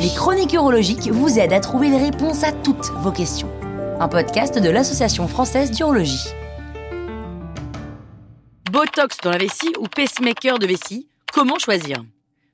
Les 0.00 0.14
chroniques 0.16 0.52
urologiques 0.52 1.06
vous 1.12 1.38
aident 1.38 1.52
à 1.52 1.60
trouver 1.60 1.90
les 1.90 1.98
réponses 1.98 2.42
à 2.42 2.50
toutes 2.50 2.90
vos 3.02 3.12
questions. 3.12 3.48
Un 4.00 4.08
podcast 4.08 4.58
de 4.58 4.68
l'Association 4.68 5.28
française 5.28 5.70
d'urologie. 5.70 6.26
Botox 8.72 9.18
dans 9.22 9.30
la 9.30 9.38
vessie 9.38 9.72
ou 9.78 9.84
pacemaker 9.84 10.58
de 10.58 10.66
vessie, 10.66 11.06
comment 11.32 11.60
choisir? 11.60 12.02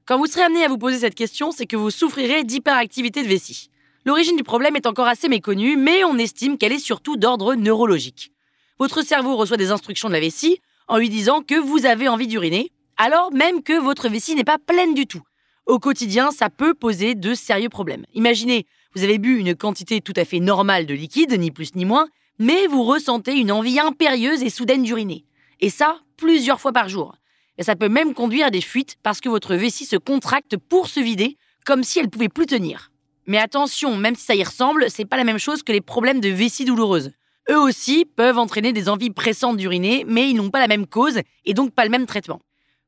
Quand 0.05 0.19
vous 0.19 0.27
serez 0.27 0.43
amené 0.43 0.64
à 0.64 0.69
vous 0.69 0.77
poser 0.77 0.99
cette 0.99 1.14
question, 1.14 1.53
c'est 1.53 1.67
que 1.67 1.77
vous 1.77 1.91
souffrirez 1.91 2.45
d'hyperactivité 2.45 3.23
de 3.23 3.29
vessie. 3.29 3.71
L'origine 4.05 4.37
du 4.37 4.45
problème 4.45 4.77
est 4.77 4.87
encore 4.87 5.09
assez 5.09 5.29
méconnue, 5.29 5.79
mais 5.79 6.05
on 6.05 6.19
estime 6.19 6.59
qu'elle 6.59 6.73
est 6.73 6.79
surtout 6.79 7.17
d'ordre 7.17 7.55
neurologique. 7.55 8.30
Votre 8.79 9.01
cerveau 9.01 9.37
reçoit 9.37 9.57
des 9.57 9.71
instructions 9.71 10.09
de 10.09 10.14
la 10.14 10.21
vessie 10.21 10.61
en 10.87 10.99
lui 10.99 11.09
disant 11.09 11.41
que 11.41 11.55
vous 11.55 11.87
avez 11.87 12.09
envie 12.09 12.27
d'uriner, 12.27 12.71
alors 13.03 13.32
même 13.32 13.64
que 13.64 13.72
votre 13.72 14.08
vessie 14.08 14.36
n'est 14.36 14.45
pas 14.45 14.58
pleine 14.64 14.95
du 14.95 15.08
tout. 15.08 15.22
Au 15.67 15.81
quotidien, 15.81 16.31
ça 16.31 16.50
peut 16.50 16.72
poser 16.72 17.17
de 17.17 17.35
sérieux 17.35 17.68
problèmes. 17.68 18.07
Imaginez, 18.14 18.64
vous 18.95 19.03
avez 19.03 19.18
bu 19.18 19.40
une 19.40 19.57
quantité 19.57 20.00
tout 20.00 20.13
à 20.14 20.25
fait 20.25 20.39
normale 20.39 20.86
de 20.86 20.95
liquide, 20.95 21.36
ni 21.36 21.50
plus 21.50 21.75
ni 21.75 21.85
moins, 21.85 22.07
mais 22.39 22.68
vous 22.68 22.85
ressentez 22.85 23.32
une 23.32 23.50
envie 23.50 23.81
impérieuse 23.81 24.45
et 24.45 24.50
soudaine 24.50 24.85
d'uriner. 24.85 25.25
Et 25.59 25.68
ça, 25.68 25.99
plusieurs 26.17 26.61
fois 26.61 26.73
par 26.73 26.89
jour. 26.89 27.17
Et 27.59 27.64
ça 27.64 27.75
peut 27.75 27.89
même 27.89 28.14
conduire 28.14 28.46
à 28.46 28.50
des 28.50 28.61
fuites 28.61 28.95
parce 29.03 29.21
que 29.21 29.29
votre 29.29 29.57
vessie 29.57 29.84
se 29.84 29.96
contracte 29.96 30.57
pour 30.57 30.87
se 30.87 31.00
vider, 31.00 31.37
comme 31.67 31.82
si 31.82 31.98
elle 31.98 32.09
pouvait 32.09 32.28
plus 32.28 32.47
tenir. 32.47 32.92
Mais 33.27 33.39
attention, 33.39 33.97
même 33.97 34.14
si 34.14 34.27
ça 34.27 34.37
y 34.37 34.45
ressemble, 34.45 34.89
c'est 34.91 35.06
pas 35.06 35.17
la 35.17 35.25
même 35.25 35.39
chose 35.39 35.64
que 35.64 35.73
les 35.73 35.81
problèmes 35.81 36.20
de 36.20 36.28
vessie 36.28 36.64
douloureuse. 36.64 37.11
Eux 37.50 37.59
aussi 37.59 38.05
peuvent 38.05 38.39
entraîner 38.39 38.73
des 38.73 38.89
envies 38.89 39.11
pressantes 39.11 39.56
d'uriner, 39.56 40.05
mais 40.06 40.31
ils 40.31 40.37
n'ont 40.37 40.50
pas 40.50 40.61
la 40.61 40.69
même 40.69 40.87
cause 40.87 41.19
et 41.45 41.53
donc 41.53 41.75
pas 41.75 41.83
le 41.83 41.91
même 41.91 42.06
traitement. 42.06 42.41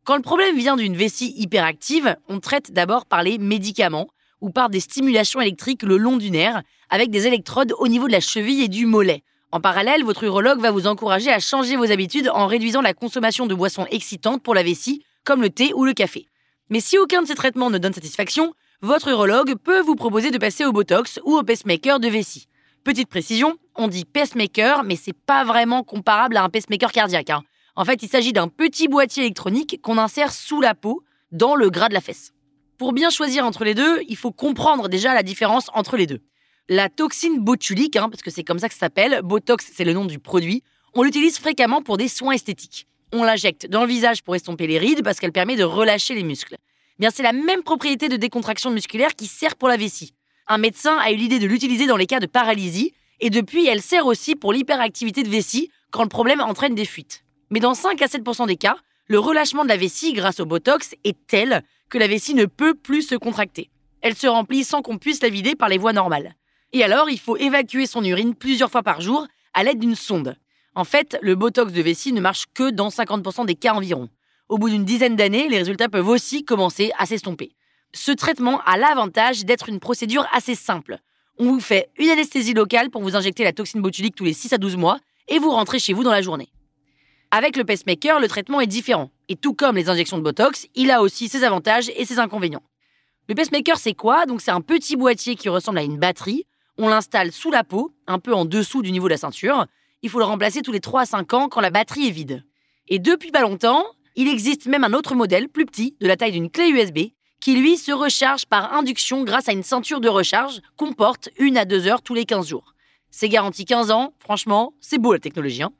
Quand 0.05 0.17
le 0.17 0.23
problème 0.23 0.59
vient 0.59 0.77
d'une 0.77 0.97
vessie 0.97 1.33
hyperactive, 1.39 2.17
on 2.29 2.39
traite 2.39 2.73
d'abord 2.73 3.07
par 3.07 3.23
les 3.23 3.39
médicaments 3.39 4.09
ou 4.43 4.51
par 4.51 4.69
des 4.69 4.81
stimulations 4.81 5.41
électriques 5.41 5.83
le 5.83 5.97
long 5.97 6.19
du 6.19 6.31
nerf 6.31 6.63
avec 6.91 7.11
des 7.11 7.27
électrodes 7.27 7.73
au 7.79 7.89
niveau 7.89 8.07
de 8.07 8.13
la 8.13 8.21
cheville 8.21 8.63
et 8.63 8.69
du 8.69 8.85
mollet. 8.85 9.23
En 9.51 9.61
parallèle, 9.61 10.05
votre 10.05 10.25
urologue 10.25 10.61
va 10.61 10.73
vous 10.73 10.87
encourager 10.87 11.31
à 11.31 11.39
changer 11.39 11.77
vos 11.77 11.91
habitudes 11.91 12.29
en 12.29 12.47
réduisant 12.47 12.83
la 12.83 12.93
consommation 12.93 13.47
de 13.47 13.55
boissons 13.55 13.87
excitantes 13.91 14.43
pour 14.43 14.55
la 14.55 14.63
vessie, 14.63 15.03
comme 15.25 15.41
le 15.41 15.49
thé 15.49 15.73
ou 15.75 15.87
le 15.87 15.95
café. 15.95 16.27
Mais 16.69 16.81
si 16.81 16.99
aucun 16.99 17.23
de 17.23 17.27
ces 17.27 17.35
traitements 17.35 17.71
ne 17.71 17.79
donne 17.79 17.95
satisfaction, 17.95 18.53
votre 18.83 19.09
urologue 19.09 19.55
peut 19.55 19.81
vous 19.81 19.95
proposer 19.95 20.31
de 20.31 20.37
passer 20.37 20.67
au 20.67 20.73
Botox 20.73 21.19
ou 21.25 21.39
au 21.39 21.43
pacemaker 21.45 21.99
de 21.99 22.09
vessie. 22.09 22.49
Petite 22.85 23.09
précision, 23.09 23.57
on 23.75 23.89
dit 23.89 24.05
pacemaker, 24.05 24.85
mais 24.85 24.97
c'est 24.97 25.17
pas 25.17 25.45
vraiment 25.45 25.83
comparable 25.83 26.37
à 26.37 26.43
un 26.43 26.51
pacemaker 26.51 26.93
cardiaque. 26.93 27.31
Hein. 27.31 27.43
En 27.77 27.85
fait, 27.85 28.03
il 28.03 28.09
s'agit 28.09 28.33
d'un 28.33 28.49
petit 28.49 28.89
boîtier 28.89 29.25
électronique 29.25 29.81
qu'on 29.83 29.99
insère 29.99 30.33
sous 30.33 30.61
la 30.61 30.75
peau, 30.75 31.03
dans 31.33 31.57
le 31.57 31.71
gras 31.71 31.89
de 31.89 31.95
la 31.95 32.01
fesse. 32.01 32.33
Pour 32.79 32.93
bien 32.93 33.11
choisir 33.11 33.45
entre 33.45 33.65
les 33.65 33.75
deux, 33.75 34.01
il 34.09 34.17
faut 34.17 34.31
comprendre 34.31 34.89
déjà 34.89 35.15
la 35.15 35.25
différence 35.25 35.69
entre 35.75 35.97
les 35.97 36.07
deux. 36.07 36.21
La 36.69 36.89
toxine 36.89 37.41
botulique, 37.41 37.97
hein, 37.97 38.09
parce 38.09 38.23
que 38.23 38.31
c'est 38.31 38.45
comme 38.45 38.59
ça 38.59 38.69
que 38.69 38.75
ça 38.75 38.81
s'appelle, 38.81 39.21
Botox 39.23 39.71
c'est 39.75 39.85
le 39.85 39.93
nom 39.93 40.05
du 40.05 40.19
produit, 40.19 40.63
on 40.95 41.03
l'utilise 41.03 41.39
fréquemment 41.39 41.83
pour 41.83 41.97
des 41.97 42.09
soins 42.09 42.33
esthétiques. 42.33 42.87
On 43.13 43.25
l'injecte 43.25 43.69
dans 43.69 43.83
le 43.83 43.89
visage 43.89 44.23
pour 44.23 44.37
estomper 44.37 44.67
les 44.67 44.79
rides 44.79 45.03
parce 45.03 45.19
qu'elle 45.19 45.33
permet 45.33 45.57
de 45.57 45.65
relâcher 45.65 46.15
les 46.15 46.23
muscles. 46.23 46.57
Bien, 47.01 47.11
c'est 47.11 47.25
la 47.25 47.33
même 47.33 47.65
propriété 47.65 48.09
de 48.09 48.17
décontraction 48.17 48.71
musculaire 48.71 49.15
qui 49.17 49.27
sert 49.27 49.57
pour 49.57 49.69
la 49.69 49.77
vessie. 49.77 50.15
Un 50.47 50.59
médecin 50.59 50.97
a 50.99 51.11
eu 51.11 51.17
l'idée 51.17 51.41
de 51.41 51.47
l'utiliser 51.47 51.87
dans 51.87 51.97
les 51.97 52.07
cas 52.07 52.21
de 52.21 52.27
paralysie, 52.27 52.93
et 53.21 53.31
depuis, 53.31 53.67
elle 53.67 53.83
sert 53.83 54.07
aussi 54.07 54.37
pour 54.37 54.53
l'hyperactivité 54.53 55.23
de 55.23 55.29
vessie 55.29 55.71
quand 55.91 56.03
le 56.03 56.09
problème 56.09 56.41
entraîne 56.41 56.75
des 56.75 56.85
fuites. 56.85 57.24
Mais 57.55 57.61
dans 57.61 57.75
5 57.75 58.03
à 58.03 58.07
7% 58.07 58.49
des 58.49 58.57
cas, 58.57 58.75
le 59.07 59.21
relâchement 59.21 59.63
de 59.63 59.69
la 59.69 59.77
vessie 59.77 60.13
grâce 60.13 60.41
au 60.41 60.45
Botox 60.45 60.97
est 61.05 61.17
tel 61.29 61.63
que 61.89 61.99
la 61.99 62.09
vessie 62.09 62.35
ne 62.35 62.47
peut 62.47 62.75
plus 62.75 63.03
se 63.03 63.15
contracter. 63.15 63.71
Elle 64.01 64.17
se 64.17 64.27
remplit 64.27 64.65
sans 64.65 64.83
qu'on 64.83 64.99
puisse 64.99 65.23
la 65.23 65.29
vider 65.29 65.55
par 65.55 65.69
les 65.69 65.79
voies 65.79 65.93
normales. 65.93 66.35
Et 66.73 66.83
alors, 66.83 67.09
il 67.09 67.21
faut 67.21 67.37
évacuer 67.37 67.87
son 67.87 68.03
urine 68.03 68.35
plusieurs 68.35 68.73
fois 68.73 68.83
par 68.83 69.01
jour 69.01 69.29
à 69.53 69.63
l'aide 69.63 69.79
d'une 69.79 69.95
sonde. 69.95 70.37
En 70.75 70.83
fait, 70.83 71.17
le 71.23 71.37
Botox 71.37 71.73
de 71.73 71.81
vessie 71.81 72.13
ne 72.13 72.21
marche 72.21 72.47
que 72.55 72.71
dans 72.71 72.89
50% 72.89 73.47
des 73.47 73.55
cas 73.55 73.75
environ. 73.75 74.09
Au 74.49 74.59
bout 74.59 74.69
d'une 74.69 74.85
dizaine 74.85 75.15
d'années, 75.15 75.49
les 75.49 75.59
résultats 75.59 75.89
peuvent 75.89 76.09
aussi 76.09 76.45
commencer 76.45 76.91
à 76.99 77.07
s'estomper. 77.07 77.55
Ce 77.93 78.11
traitement 78.11 78.63
a 78.63 78.79
l'avantage 78.79 79.45
d'être 79.45 79.69
une 79.69 79.79
procédure 79.79 80.27
assez 80.33 80.57
simple. 80.57 80.99
On 81.39 81.45
vous 81.45 81.61
fait 81.61 81.89
une 81.99 82.11
anesthésie 82.11 82.53
locale 82.53 82.91
pour 82.91 83.03
vous 83.03 83.15
injecter 83.15 83.45
la 83.45 83.53
toxine 83.53 83.81
botulique 83.81 84.17
tous 84.17 84.25
les 84.25 84.33
6 84.33 84.55
à 84.55 84.59
12 84.59 84.77
mois 84.77 84.99
et 85.29 85.39
vous 85.39 85.51
rentrez 85.51 85.79
chez 85.79 85.93
vous 85.93 86.03
dans 86.03 86.11
la 86.11 86.21
journée. 86.21 86.49
Avec 87.31 87.57
le 87.57 87.65
pacemaker, 87.65 88.21
le 88.21 88.29
traitement 88.29 88.61
est 88.61 88.67
différent. 88.67 89.11
Et 89.29 89.37
tout 89.37 89.55
comme 89.55 89.77
les 89.77 89.89
injections 89.89 90.19
de 90.19 90.23
Botox, 90.23 90.67
il 90.75 90.91
a 90.91 91.03
aussi 91.03 91.29
ses 91.29 91.45
avantages 91.45 91.91
et 91.97 92.05
ses 92.05 92.19
inconvénients. 92.19 92.63
Le 93.29 93.35
pacemaker, 93.35 93.79
c'est 93.79 93.95
quoi? 93.95 94.27
Donc 94.27 94.41
c'est 94.41 94.51
un 94.51 94.61
petit 94.61 94.97
boîtier 94.97 95.35
qui 95.35 95.49
ressemble 95.49 95.79
à 95.79 95.83
une 95.83 95.99
batterie. 95.99 96.45
On 96.77 96.89
l'installe 96.89 97.33
sous 97.33 97.51
la 97.51 97.65
peau, 97.65 97.93
un 98.07 98.19
peu 98.19 98.35
en 98.35 98.45
dessous 98.45 98.83
du 98.83 98.93
niveau 98.93 99.07
de 99.07 99.13
la 99.13 99.19
ceinture. 99.19 99.67
Il 100.03 100.11
faut 100.11 100.19
le 100.19 100.25
remplacer 100.25 100.61
tous 100.61 100.73
les 100.73 100.81
3 100.81 101.03
à 101.03 101.07
5 101.07 101.33
ans 101.35 101.49
quand 101.49 101.61
la 101.61 101.71
batterie 101.71 102.09
est 102.09 102.13
vide. 102.13 102.45
Et 102.89 102.99
depuis 102.99 103.31
pas 103.31 103.41
longtemps, 103.41 103.85
il 104.17 104.29
existe 104.29 104.67
même 104.67 104.85
un 104.85 104.93
autre 104.93 105.15
modèle, 105.15 105.49
plus 105.49 105.65
petit, 105.65 105.97
de 106.01 106.07
la 106.07 106.17
taille 106.17 106.33
d'une 106.33 106.51
clé 106.51 106.69
USB, 106.69 107.13
qui 107.41 107.57
lui 107.57 107.77
se 107.77 107.93
recharge 107.93 108.47
par 108.47 108.75
induction 108.75 109.25
grâce 109.25 109.49
à 109.49 109.53
une 109.53 109.63
ceinture 109.63 110.01
de 110.01 110.09
recharge 110.09 110.61
qu'on 110.77 110.93
porte 110.93 111.31
une 111.39 111.57
à 111.57 111.65
deux 111.65 111.87
heures 111.87 112.03
tous 112.03 112.15
les 112.15 112.25
15 112.25 112.49
jours. 112.49 112.75
C'est 113.11 113.29
garanti 113.29 113.65
15 113.65 113.91
ans, 113.91 114.13
franchement, 114.19 114.75
c'est 114.81 114.99
beau 114.99 115.13
la 115.13 115.19
technologie. 115.19 115.63
Hein. 115.63 115.73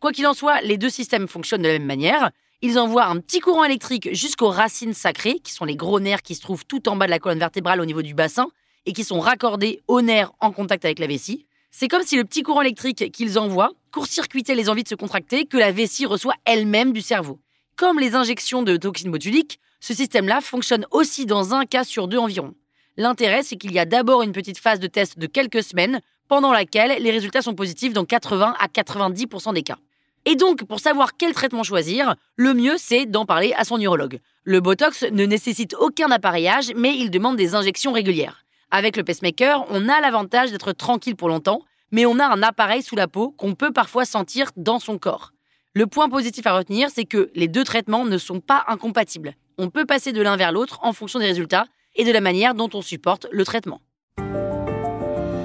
Quoi 0.00 0.12
qu'il 0.12 0.26
en 0.26 0.34
soit, 0.34 0.60
les 0.60 0.78
deux 0.78 0.90
systèmes 0.90 1.26
fonctionnent 1.26 1.62
de 1.62 1.66
la 1.66 1.74
même 1.74 1.86
manière. 1.86 2.30
Ils 2.62 2.78
envoient 2.78 3.06
un 3.06 3.18
petit 3.18 3.40
courant 3.40 3.64
électrique 3.64 4.14
jusqu'aux 4.14 4.48
racines 4.48 4.94
sacrées, 4.94 5.40
qui 5.40 5.52
sont 5.52 5.64
les 5.64 5.76
gros 5.76 5.98
nerfs 5.98 6.22
qui 6.22 6.34
se 6.36 6.40
trouvent 6.40 6.64
tout 6.64 6.88
en 6.88 6.96
bas 6.96 7.06
de 7.06 7.10
la 7.10 7.18
colonne 7.18 7.38
vertébrale 7.38 7.80
au 7.80 7.84
niveau 7.84 8.02
du 8.02 8.14
bassin 8.14 8.48
et 8.86 8.92
qui 8.92 9.02
sont 9.02 9.18
raccordés 9.18 9.80
aux 9.88 10.00
nerfs 10.00 10.30
en 10.40 10.52
contact 10.52 10.84
avec 10.84 11.00
la 11.00 11.08
vessie. 11.08 11.46
C'est 11.70 11.88
comme 11.88 12.02
si 12.02 12.16
le 12.16 12.24
petit 12.24 12.42
courant 12.42 12.62
électrique 12.62 13.10
qu'ils 13.12 13.38
envoient 13.38 13.72
court-circuitait 13.92 14.54
les 14.54 14.68
envies 14.68 14.84
de 14.84 14.88
se 14.88 14.94
contracter 14.94 15.46
que 15.46 15.56
la 15.56 15.72
vessie 15.72 16.06
reçoit 16.06 16.34
elle-même 16.44 16.92
du 16.92 17.00
cerveau. 17.00 17.40
Comme 17.76 17.98
les 17.98 18.14
injections 18.14 18.62
de 18.62 18.76
toxines 18.76 19.10
botuliques, 19.10 19.60
ce 19.80 19.94
système-là 19.94 20.40
fonctionne 20.40 20.86
aussi 20.90 21.26
dans 21.26 21.54
un 21.54 21.66
cas 21.66 21.84
sur 21.84 22.08
deux 22.08 22.18
environ. 22.18 22.54
L'intérêt, 22.96 23.42
c'est 23.42 23.56
qu'il 23.56 23.72
y 23.72 23.78
a 23.78 23.84
d'abord 23.84 24.22
une 24.22 24.32
petite 24.32 24.58
phase 24.58 24.80
de 24.80 24.88
test 24.88 25.18
de 25.18 25.26
quelques 25.26 25.62
semaines, 25.62 26.00
pendant 26.28 26.52
laquelle 26.52 27.02
les 27.02 27.10
résultats 27.10 27.42
sont 27.42 27.54
positifs 27.54 27.92
dans 27.92 28.04
80 28.04 28.54
à 28.58 28.66
90% 28.66 29.54
des 29.54 29.62
cas. 29.62 29.78
Et 30.28 30.36
donc, 30.36 30.64
pour 30.64 30.78
savoir 30.78 31.16
quel 31.16 31.32
traitement 31.32 31.62
choisir, 31.62 32.14
le 32.36 32.52
mieux, 32.52 32.74
c'est 32.76 33.06
d'en 33.06 33.24
parler 33.24 33.54
à 33.56 33.64
son 33.64 33.80
urologue. 33.80 34.20
Le 34.44 34.60
Botox 34.60 35.04
ne 35.10 35.24
nécessite 35.24 35.74
aucun 35.80 36.10
appareillage, 36.10 36.72
mais 36.76 36.94
il 36.94 37.10
demande 37.10 37.36
des 37.36 37.54
injections 37.54 37.92
régulières. 37.92 38.44
Avec 38.70 38.98
le 38.98 39.04
pacemaker, 39.04 39.64
on 39.70 39.88
a 39.88 40.02
l'avantage 40.02 40.50
d'être 40.50 40.72
tranquille 40.72 41.16
pour 41.16 41.30
longtemps, 41.30 41.62
mais 41.92 42.04
on 42.04 42.18
a 42.18 42.26
un 42.26 42.42
appareil 42.42 42.82
sous 42.82 42.96
la 42.96 43.08
peau 43.08 43.30
qu'on 43.30 43.54
peut 43.54 43.72
parfois 43.72 44.04
sentir 44.04 44.50
dans 44.56 44.78
son 44.78 44.98
corps. 44.98 45.32
Le 45.72 45.86
point 45.86 46.10
positif 46.10 46.46
à 46.46 46.56
retenir, 46.56 46.90
c'est 46.90 47.06
que 47.06 47.30
les 47.34 47.48
deux 47.48 47.64
traitements 47.64 48.04
ne 48.04 48.18
sont 48.18 48.40
pas 48.40 48.64
incompatibles 48.68 49.34
on 49.58 49.70
peut 49.70 49.84
passer 49.84 50.12
de 50.12 50.22
l'un 50.22 50.36
vers 50.36 50.52
l'autre 50.52 50.78
en 50.82 50.92
fonction 50.92 51.18
des 51.18 51.26
résultats 51.26 51.66
et 51.96 52.04
de 52.04 52.12
la 52.12 52.20
manière 52.20 52.54
dont 52.54 52.70
on 52.72 52.80
supporte 52.80 53.26
le 53.32 53.44
traitement. 53.44 53.80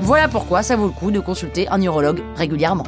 Voilà 0.01 0.27
pourquoi 0.27 0.61
ça 0.61 0.75
vaut 0.75 0.87
le 0.87 0.93
coup 0.93 1.11
de 1.11 1.19
consulter 1.19 1.67
un 1.69 1.81
urologue 1.81 2.21
régulièrement. 2.35 2.85